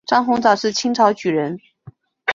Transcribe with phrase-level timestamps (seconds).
[0.07, 1.59] 张鸿藻是清朝举人。